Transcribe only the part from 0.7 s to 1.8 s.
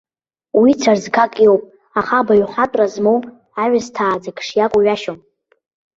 цәарӡгак иоуп,